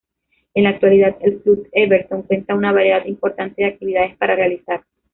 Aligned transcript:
En 0.55 0.63
la 0.63 0.71
actualidad 0.71 1.15
el 1.21 1.41
Club 1.43 1.69
Everton 1.73 2.23
cuenta 2.23 2.55
una 2.55 2.71
variedad 2.73 3.05
importante 3.05 3.61
de 3.61 3.67
actividades 3.67 4.17
para 4.17 4.35
realizar. 4.35 4.81